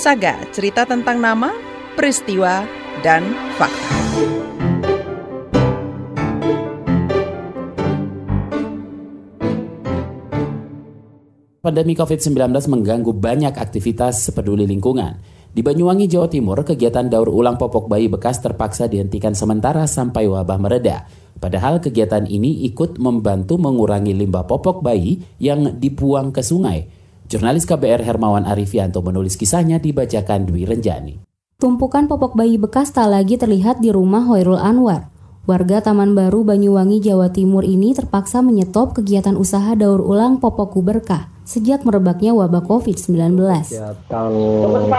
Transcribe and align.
Saga, 0.00 0.40
cerita 0.48 0.88
tentang 0.88 1.20
nama, 1.20 1.52
peristiwa, 1.92 2.64
dan 3.04 3.20
fakta. 3.60 4.00
Pandemi 11.60 11.92
COVID-19 11.92 12.32
mengganggu 12.72 13.12
banyak 13.12 13.52
aktivitas 13.52 14.32
peduli 14.32 14.64
lingkungan. 14.64 15.20
Di 15.52 15.60
Banyuwangi, 15.60 16.08
Jawa 16.08 16.32
Timur, 16.32 16.64
kegiatan 16.64 17.04
daur 17.04 17.28
ulang 17.28 17.60
popok 17.60 17.84
bayi 17.84 18.08
bekas 18.08 18.40
terpaksa 18.40 18.88
dihentikan 18.88 19.36
sementara 19.36 19.84
sampai 19.84 20.24
wabah 20.24 20.56
mereda. 20.56 21.04
Padahal 21.36 21.76
kegiatan 21.76 22.24
ini 22.24 22.64
ikut 22.72 22.96
membantu 22.96 23.60
mengurangi 23.60 24.16
limbah 24.16 24.48
popok 24.48 24.80
bayi 24.80 25.20
yang 25.36 25.76
dibuang 25.76 26.32
ke 26.32 26.40
sungai. 26.40 26.99
Jurnalis 27.30 27.62
KBR 27.62 28.02
Hermawan 28.02 28.42
Arifianto 28.42 29.06
menulis 29.06 29.38
kisahnya 29.38 29.78
dibacakan 29.78 30.50
Dwi 30.50 30.66
Renjani. 30.66 31.22
Tumpukan 31.62 32.10
popok 32.10 32.34
bayi 32.34 32.58
bekas 32.58 32.90
tak 32.90 33.06
lagi 33.06 33.38
terlihat 33.38 33.78
di 33.78 33.94
rumah 33.94 34.26
Hoirul 34.26 34.58
Anwar. 34.58 35.14
Warga 35.46 35.78
Taman 35.78 36.18
Baru 36.18 36.42
Banyuwangi, 36.42 36.98
Jawa 36.98 37.30
Timur 37.30 37.62
ini 37.62 37.94
terpaksa 37.94 38.42
menyetop 38.42 38.98
kegiatan 38.98 39.38
usaha 39.38 39.78
daur 39.78 40.02
ulang 40.02 40.42
popok 40.42 40.74
berkah 40.82 41.30
sejak 41.50 41.82
merebaknya 41.82 42.30
wabah 42.30 42.62
COVID-19. 42.62 43.34
Kegiatan 43.42 44.32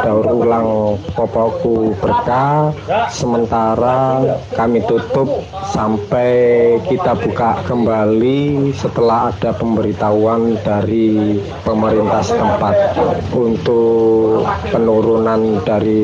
daur 0.04 0.28
ulang 0.36 1.00
Popoku 1.16 1.96
Berkah 1.96 2.76
sementara 3.08 4.20
kami 4.52 4.84
tutup 4.84 5.48
sampai 5.72 6.76
kita 6.92 7.16
buka 7.16 7.64
kembali 7.64 8.76
setelah 8.76 9.32
ada 9.32 9.56
pemberitahuan 9.56 10.60
dari 10.60 11.40
pemerintah 11.64 12.20
setempat 12.20 12.76
untuk 13.32 14.44
penurunan 14.76 15.64
dari 15.64 16.04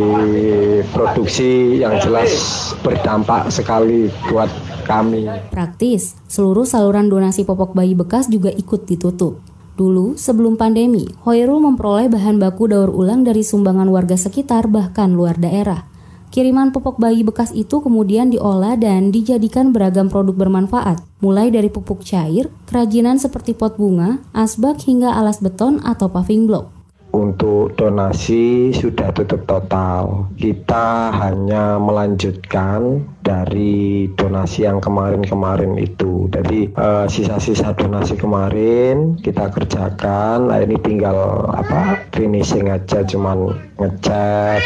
produksi 0.96 1.84
yang 1.84 2.00
jelas 2.00 2.32
berdampak 2.80 3.52
sekali 3.52 4.08
buat 4.32 4.48
kami. 4.88 5.28
Praktis, 5.52 6.16
seluruh 6.32 6.64
saluran 6.64 7.12
donasi 7.12 7.44
popok 7.44 7.76
bayi 7.76 7.92
bekas 7.92 8.32
juga 8.32 8.48
ikut 8.48 8.88
ditutup. 8.88 9.44
Dulu, 9.78 10.18
sebelum 10.18 10.58
pandemi, 10.58 11.06
Hoirul 11.22 11.62
memperoleh 11.62 12.10
bahan 12.10 12.42
baku 12.42 12.66
daur 12.66 12.90
ulang 12.90 13.22
dari 13.22 13.46
sumbangan 13.46 13.86
warga 13.94 14.18
sekitar 14.18 14.66
bahkan 14.66 15.14
luar 15.14 15.38
daerah. 15.38 15.86
Kiriman 16.34 16.74
pupuk 16.74 16.98
bayi 16.98 17.22
bekas 17.22 17.54
itu 17.54 17.80
kemudian 17.80 18.34
diolah 18.34 18.74
dan 18.76 19.14
dijadikan 19.14 19.72
beragam 19.72 20.10
produk 20.10 20.34
bermanfaat, 20.34 21.00
mulai 21.22 21.54
dari 21.54 21.70
pupuk 21.70 22.02
cair, 22.02 22.50
kerajinan 22.66 23.22
seperti 23.22 23.54
pot 23.54 23.78
bunga, 23.78 24.20
asbak 24.34 24.82
hingga 24.82 25.14
alas 25.14 25.40
beton 25.40 25.78
atau 25.86 26.10
paving 26.10 26.50
block 26.50 26.77
untuk 27.18 27.74
donasi 27.74 28.70
sudah 28.70 29.10
tutup 29.10 29.50
total. 29.50 30.30
Kita 30.38 31.10
hanya 31.10 31.82
melanjutkan 31.82 33.02
dari 33.26 34.06
donasi 34.14 34.70
yang 34.70 34.78
kemarin-kemarin 34.78 35.74
itu. 35.82 36.30
Jadi 36.30 36.70
eh, 36.70 37.06
sisa-sisa 37.10 37.74
donasi 37.74 38.14
kemarin 38.16 39.18
kita 39.18 39.50
kerjakan. 39.50 40.54
Nah 40.54 40.62
ini 40.62 40.78
tinggal 40.80 41.50
apa 41.50 42.06
finishing 42.14 42.70
aja, 42.70 43.02
cuman 43.02 43.58
ngecat. 43.82 44.62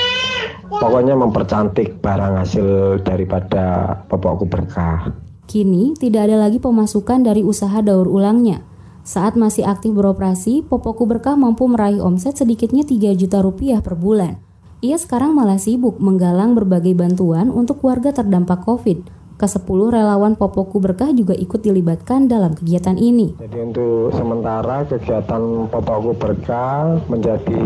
Pokoknya 0.72 1.20
mempercantik 1.20 2.00
barang 2.00 2.40
hasil 2.42 3.00
daripada 3.04 3.96
popokku 4.08 4.48
berkah. 4.48 5.12
Kini 5.52 5.92
tidak 6.00 6.32
ada 6.32 6.48
lagi 6.48 6.64
pemasukan 6.64 7.28
dari 7.28 7.44
usaha 7.44 7.84
daur 7.84 8.08
ulangnya 8.08 8.71
saat 9.02 9.34
masih 9.34 9.66
aktif 9.66 9.98
beroperasi, 9.98 10.62
Popoku 10.62 11.10
Berkah 11.10 11.34
mampu 11.34 11.66
meraih 11.66 11.98
omset 11.98 12.38
sedikitnya 12.38 12.86
3 12.86 13.18
juta 13.18 13.42
rupiah 13.42 13.82
per 13.82 13.98
bulan. 13.98 14.38
Ia 14.86 14.98
sekarang 14.98 15.34
malah 15.34 15.58
sibuk 15.58 15.98
menggalang 15.98 16.53
berbagai 16.53 16.94
bantuan 16.94 17.50
untuk 17.50 17.81
warga 17.81 18.14
terdampak 18.14 18.62
COVID. 18.62 19.22
Ke-10 19.42 19.80
relawan 19.90 20.38
Popoku 20.38 20.78
Berkah 20.78 21.09
juga 21.18 21.34
ikut 21.34 21.66
dilibatkan 21.66 22.30
dalam 22.30 22.53
kegiatan 22.53 22.94
ini. 22.94 23.42
Jadi 23.42 23.58
untuk 23.58 24.14
sementara 24.14 24.86
kegiatan 24.86 25.66
Popoku 25.66 26.14
Berkah 26.14 27.02
menjadi 27.09 27.66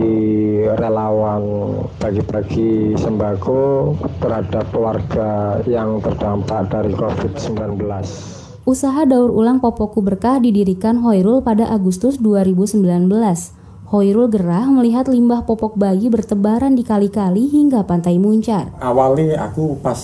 relawan 0.79 1.43
bagi-bagi 1.99 2.95
sembako 2.95 3.91
terhadap 4.23 4.71
keluarga 4.71 5.59
yang 5.67 5.99
terdampak 5.99 6.71
dari 6.71 6.95
COVID-19. 6.95 8.44
Usaha 8.65 9.05
daur 9.05 9.29
ulang 9.29 9.61
Popoku 9.61 10.01
Berkah 10.01 10.41
didirikan 10.41 10.97
Hoirul 11.05 11.45
pada 11.45 11.69
Agustus 11.69 12.17
2019. 12.17 12.81
Hoirul 13.93 14.25
gerah 14.25 14.65
melihat 14.65 15.05
limbah 15.05 15.45
popok 15.45 15.77
bayi 15.77 16.09
bertebaran 16.09 16.73
di 16.73 16.81
kali-kali 16.81 17.45
hingga 17.45 17.85
pantai 17.85 18.17
Muncar. 18.17 18.73
Awalnya 18.81 19.37
aku 19.45 19.77
pas 19.77 20.01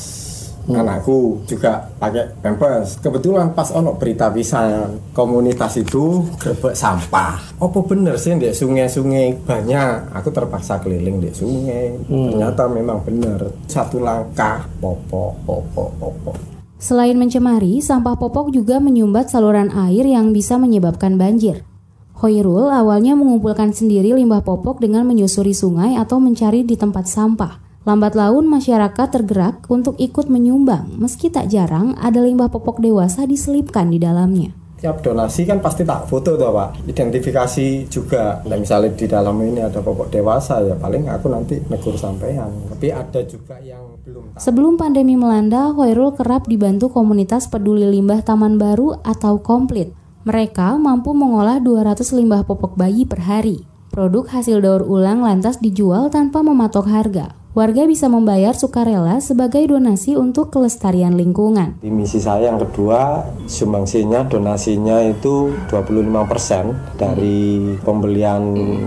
hmm. 0.70 0.78
anakku 0.78 1.42
juga 1.50 1.90
pakai 1.98 2.38
pampers. 2.38 3.02
Kebetulan 3.02 3.50
pas 3.58 3.74
ono 3.74 3.98
berita 3.98 4.30
bisa 4.30 4.94
komunitas 5.10 5.82
itu 5.82 6.30
grebek 6.38 6.78
sampah. 6.78 7.58
Apa 7.58 7.80
bener 7.82 8.14
sih 8.22 8.38
di 8.38 8.54
sungai-sungai 8.54 9.42
banyak? 9.42 10.14
Aku 10.22 10.30
terpaksa 10.30 10.78
keliling 10.78 11.18
di 11.18 11.34
sungai. 11.34 11.98
Hmm. 12.06 12.38
Ternyata 12.38 12.70
memang 12.70 13.02
bener. 13.02 13.42
Satu 13.66 13.98
langkah 13.98 14.70
popok, 14.78 15.34
popok, 15.50 15.90
popok. 15.98 16.51
Selain 16.82 17.14
mencemari, 17.14 17.78
sampah 17.78 18.18
popok 18.18 18.50
juga 18.50 18.82
menyumbat 18.82 19.30
saluran 19.30 19.70
air 19.70 20.02
yang 20.02 20.34
bisa 20.34 20.58
menyebabkan 20.58 21.14
banjir. 21.14 21.62
Hoirul 22.18 22.74
awalnya 22.74 23.14
mengumpulkan 23.14 23.70
sendiri 23.70 24.18
limbah 24.18 24.42
popok 24.42 24.82
dengan 24.82 25.06
menyusuri 25.06 25.54
sungai 25.54 25.94
atau 25.94 26.18
mencari 26.18 26.66
di 26.66 26.74
tempat 26.74 27.06
sampah. 27.06 27.62
Lambat 27.86 28.18
laun 28.18 28.50
masyarakat 28.50 29.08
tergerak 29.14 29.70
untuk 29.70 29.94
ikut 30.02 30.26
menyumbang, 30.26 30.98
meski 30.98 31.30
tak 31.30 31.54
jarang 31.54 31.94
ada 32.02 32.26
limbah 32.26 32.50
popok 32.50 32.82
dewasa 32.82 33.30
diselipkan 33.30 33.94
di 33.94 34.02
dalamnya 34.02 34.61
tiap 34.82 35.06
donasi 35.06 35.46
kan 35.46 35.62
pasti 35.62 35.86
tak 35.86 36.10
foto 36.10 36.34
tuh 36.34 36.50
pak. 36.50 36.90
Identifikasi 36.90 37.86
juga. 37.86 38.42
Nah, 38.50 38.58
misalnya 38.58 38.90
di 38.98 39.06
dalam 39.06 39.38
ini 39.38 39.62
ada 39.62 39.78
popok 39.78 40.10
dewasa 40.10 40.58
ya 40.66 40.74
paling 40.74 41.06
aku 41.06 41.30
nanti 41.30 41.62
negur 41.70 41.94
sampean. 41.94 42.50
Tapi 42.74 42.90
ada 42.90 43.22
juga 43.22 43.62
yang 43.62 44.02
belum 44.02 44.34
tahu. 44.34 44.42
sebelum 44.42 44.82
pandemi 44.82 45.14
melanda 45.14 45.70
Hoirul 45.70 46.18
kerap 46.18 46.50
dibantu 46.50 46.90
komunitas 46.90 47.46
peduli 47.46 47.86
limbah 47.86 48.26
Taman 48.26 48.58
Baru 48.58 48.98
atau 49.06 49.38
Komplit. 49.38 49.94
Mereka 50.26 50.82
mampu 50.82 51.14
mengolah 51.14 51.62
200 51.62 52.02
limbah 52.18 52.42
popok 52.46 52.74
bayi 52.74 53.06
per 53.06 53.22
hari. 53.26 53.70
Produk 53.94 54.26
hasil 54.26 54.66
daur 54.66 54.82
ulang 54.82 55.22
lantas 55.22 55.62
dijual 55.62 56.10
tanpa 56.10 56.42
mematok 56.42 56.90
harga 56.90 57.41
warga 57.52 57.84
bisa 57.84 58.08
membayar 58.08 58.56
sukarela 58.56 59.20
sebagai 59.20 59.60
donasi 59.68 60.16
untuk 60.16 60.56
kelestarian 60.56 61.20
lingkungan. 61.20 61.84
Di 61.84 61.92
misi 61.92 62.24
saya 62.24 62.48
yang 62.48 62.60
kedua, 62.64 63.28
sumbangsinya 63.44 64.24
donasinya 64.32 65.04
itu 65.04 65.52
25% 65.68 66.96
dari 66.96 67.76
pembelian 67.84 68.44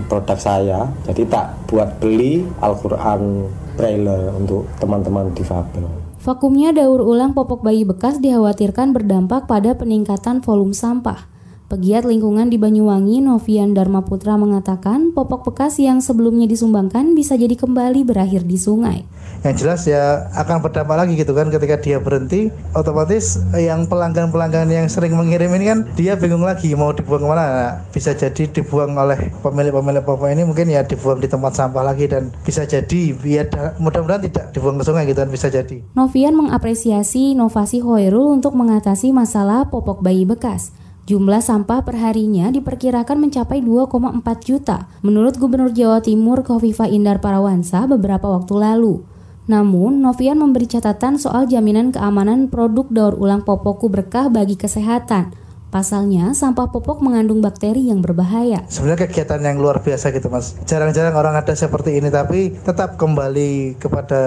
produk 0.09 0.37
saya. 0.41 0.89
Jadi 1.05 1.29
tak 1.29 1.69
buat 1.69 2.01
beli 2.01 2.41
Al-Quran 2.61 3.45
Braille 3.77 4.33
untuk 4.33 4.65
teman-teman 4.81 5.29
difabel. 5.35 5.85
Vakumnya 6.25 6.73
daur 6.73 7.05
ulang 7.05 7.37
popok 7.37 7.61
bayi 7.61 7.85
bekas 7.85 8.17
dikhawatirkan 8.17 8.97
berdampak 8.97 9.45
pada 9.45 9.77
peningkatan 9.77 10.41
volume 10.41 10.73
sampah. 10.73 11.34
Pegiat 11.65 12.05
lingkungan 12.05 12.53
di 12.53 12.61
Banyuwangi, 12.61 13.25
Novian 13.25 13.73
Dharma 13.73 14.05
Putra 14.05 14.37
mengatakan 14.37 15.17
popok 15.17 15.49
bekas 15.49 15.81
yang 15.81 15.97
sebelumnya 15.97 16.45
disumbangkan 16.45 17.17
bisa 17.17 17.33
jadi 17.41 17.57
kembali 17.57 18.05
berakhir 18.05 18.45
di 18.45 18.53
sungai. 18.53 19.01
Yang 19.41 19.65
jelas 19.65 19.81
ya 19.89 20.29
akan 20.37 20.61
berdampak 20.61 20.93
lagi 20.93 21.17
gitu 21.17 21.33
kan 21.33 21.49
ketika 21.49 21.81
dia 21.81 21.97
berhenti, 21.97 22.53
otomatis 22.77 23.41
yang 23.57 23.89
pelanggan-pelanggan 23.89 24.69
yang 24.69 24.85
sering 24.93 25.17
mengirim 25.17 25.49
ini 25.57 25.65
kan 25.65 25.79
dia 25.97 26.13
bingung 26.13 26.45
lagi 26.45 26.69
mau 26.77 26.93
dibuang 26.93 27.25
ke 27.25 27.29
mana. 27.33 27.45
Nah, 27.49 27.73
bisa 27.89 28.13
jadi 28.13 28.45
dibuang 28.45 28.93
oleh 28.93 29.33
pemilik-pemilik 29.41 30.05
popok 30.05 30.29
ini 30.29 30.45
mungkin 30.45 30.69
ya 30.69 30.85
dibuang 30.85 31.17
di 31.17 31.25
tempat 31.25 31.57
sampah 31.57 31.81
lagi 31.81 32.05
dan 32.05 32.29
bisa 32.45 32.69
jadi 32.69 33.17
ya 33.25 33.49
mudah-mudahan 33.81 34.21
tidak 34.29 34.53
dibuang 34.53 34.77
ke 34.77 34.85
sungai 34.85 35.09
gitu 35.09 35.17
kan 35.17 35.33
bisa 35.33 35.49
jadi. 35.49 35.81
Novian 35.97 36.37
mengapresiasi 36.37 37.33
inovasi 37.33 37.81
Hoirul 37.81 38.37
untuk 38.37 38.53
mengatasi 38.53 39.09
masalah 39.09 39.65
popok 39.73 40.05
bayi 40.05 40.29
bekas. 40.29 40.84
Jumlah 41.05 41.37
sampah 41.37 41.85
perharinya 41.85 42.49
diperkirakan 42.49 43.29
mencapai 43.29 43.61
2,4 43.61 44.25
juta 44.41 44.89
menurut 45.05 45.37
Gubernur 45.37 45.69
Jawa 45.69 46.01
Timur 46.01 46.41
Kofifa 46.41 46.89
Indar 46.89 47.21
Parawansa 47.21 47.85
beberapa 47.85 48.25
waktu 48.25 48.57
lalu. 48.57 49.05
Namun, 49.45 50.01
Novian 50.01 50.41
memberi 50.41 50.65
catatan 50.65 51.21
soal 51.21 51.45
jaminan 51.45 51.93
keamanan 51.93 52.49
produk 52.49 52.89
daur 52.89 53.13
ulang 53.21 53.45
Popoku 53.45 53.85
berkah 53.85 54.33
bagi 54.33 54.57
kesehatan 54.57 55.44
Pasalnya, 55.75 56.31
sampah 56.31 56.71
popok 56.71 57.03
mengandung 57.03 57.43
bakteri 57.43 57.91
yang 57.91 57.99
berbahaya. 57.99 58.63
Sebenarnya 58.71 59.11
kegiatan 59.11 59.43
yang 59.43 59.59
luar 59.59 59.83
biasa 59.83 60.15
gitu 60.15 60.31
mas. 60.31 60.55
Jarang-jarang 60.63 61.11
orang 61.19 61.35
ada 61.35 61.51
seperti 61.51 61.99
ini, 61.99 62.07
tapi 62.07 62.55
tetap 62.63 62.95
kembali 62.95 63.75
kepada 63.75 64.23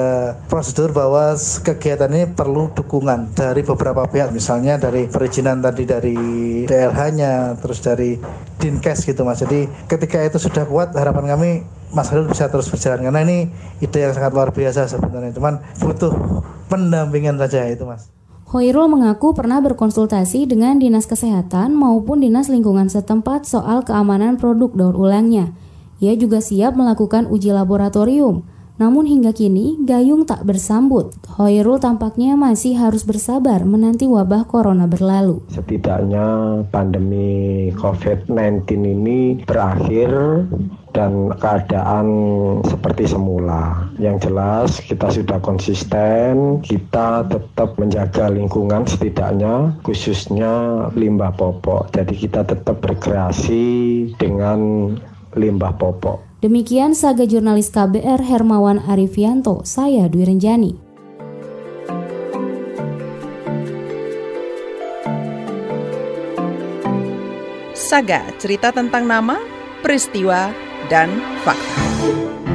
prosedur 0.52 0.92
bahwa 0.92 1.32
kegiatan 1.64 2.12
ini 2.12 2.28
perlu 2.28 2.68
dukungan 2.76 3.32
dari 3.32 3.64
beberapa 3.64 4.04
pihak. 4.04 4.28
Misalnya 4.28 4.76
dari 4.76 5.08
perizinan 5.08 5.64
tadi 5.64 5.88
dari 5.88 6.18
DLH-nya, 6.68 7.56
terus 7.64 7.80
dari 7.80 8.20
dinkes 8.58 9.06
gitu 9.06 9.22
mas 9.22 9.38
jadi 9.38 9.70
ketika 9.86 10.18
itu 10.26 10.36
sudah 10.42 10.66
kuat 10.66 10.90
harapan 10.92 11.30
kami 11.30 11.50
Mas 11.88 12.10
Khalil 12.12 12.28
bisa 12.28 12.50
terus 12.52 12.68
berjalan 12.68 13.00
karena 13.06 13.22
ini 13.24 13.48
ide 13.80 14.02
yang 14.02 14.12
sangat 14.12 14.34
luar 14.34 14.52
biasa 14.52 14.90
sebenarnya 14.90 15.32
cuman 15.38 15.62
butuh 15.80 16.12
pendampingan 16.68 17.38
saja 17.40 17.64
itu 17.70 17.86
mas 17.86 18.10
Hoirul 18.48 18.88
mengaku 18.88 19.36
pernah 19.36 19.60
berkonsultasi 19.60 20.48
dengan 20.48 20.80
Dinas 20.80 21.04
Kesehatan 21.04 21.76
maupun 21.76 22.24
Dinas 22.24 22.48
Lingkungan 22.48 22.88
setempat 22.88 23.44
soal 23.44 23.84
keamanan 23.84 24.40
produk 24.40 24.72
daur 24.72 24.96
ulangnya. 24.96 25.52
Ia 26.00 26.16
juga 26.16 26.40
siap 26.40 26.72
melakukan 26.72 27.28
uji 27.28 27.52
laboratorium. 27.52 28.48
Namun 28.80 29.04
hingga 29.04 29.36
kini 29.36 29.76
Gayung 29.84 30.24
tak 30.24 30.48
bersambut. 30.48 31.12
Hoirul 31.36 31.76
tampaknya 31.76 32.40
masih 32.40 32.72
harus 32.80 33.04
bersabar 33.04 33.68
menanti 33.68 34.08
wabah 34.08 34.48
corona 34.48 34.88
berlalu. 34.88 35.44
Setidaknya 35.52 36.24
pandemi 36.72 37.68
COVID-19 37.76 38.64
ini 38.80 39.44
berakhir 39.44 40.08
dan 40.92 41.32
keadaan 41.36 42.06
seperti 42.66 43.08
semula. 43.10 43.88
Yang 44.00 44.30
jelas 44.30 44.68
kita 44.84 45.08
sudah 45.10 45.38
konsisten, 45.40 46.60
kita 46.64 47.26
tetap 47.28 47.76
menjaga 47.76 48.28
lingkungan 48.28 48.84
setidaknya 48.88 49.76
khususnya 49.84 50.86
limbah 50.94 51.32
popok. 51.34 51.92
Jadi 51.92 52.14
kita 52.14 52.44
tetap 52.44 52.80
berkreasi 52.80 53.66
dengan 54.16 54.92
limbah 55.36 55.74
popok. 55.76 56.28
Demikian 56.38 56.94
saga 56.94 57.26
jurnalis 57.26 57.66
KBR 57.74 58.22
Hermawan 58.22 58.78
Arifianto, 58.86 59.66
saya 59.66 60.06
Dwi 60.06 60.22
Renjani. 60.22 60.72
Saga 67.74 68.22
cerita 68.36 68.68
tentang 68.68 69.08
nama, 69.08 69.40
peristiwa, 69.80 70.67
dan 70.86 71.10
fakta. 71.42 72.47